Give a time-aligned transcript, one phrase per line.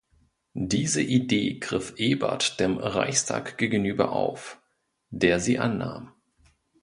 [0.55, 4.59] Diese Idee griff Ebert dem Reichstag gegenüber auf,
[5.11, 6.11] der sie annahm.